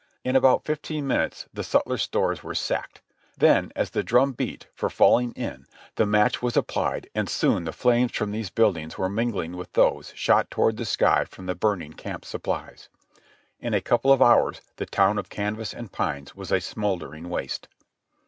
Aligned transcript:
In 0.23 0.35
about 0.35 0.65
fifteen 0.65 1.05
minutes 1.05 1.47
the 1.53 1.63
sutler 1.63 1.99
stores 1.99 2.41
were 2.41 2.55
sacked. 2.55 3.03
Then 3.37 3.71
as 3.75 3.91
the 3.91 4.01
drum 4.01 4.31
beat 4.31 4.65
for 4.73 4.89
falling 4.89 5.31
in 5.33 5.67
the 5.93 6.07
match 6.07 6.41
was 6.41 6.57
applied 6.57 7.07
and 7.13 7.29
soon 7.29 7.65
the 7.65 7.71
flames 7.71 8.11
from 8.11 8.31
these 8.31 8.49
buildings 8.49 8.97
were 8.97 9.09
mingling 9.09 9.55
with 9.55 9.73
those 9.73 10.07
that 10.09 10.17
shot 10.17 10.49
toward 10.49 10.77
the 10.77 10.85
sky 10.85 11.25
from 11.25 11.45
the 11.45 11.53
burning 11.53 11.93
camp 11.93 12.25
supplies. 12.25 12.89
In 13.59 13.75
a 13.75 13.79
couple 13.79 14.11
of 14.11 14.23
hours 14.23 14.61
the 14.77 14.87
town 14.87 15.19
of 15.19 15.29
canvas 15.29 15.71
and 15.71 15.91
pines 15.91 16.33
was 16.33 16.51
a 16.51 16.59
smouldering 16.61 17.29
waste. 17.29 17.67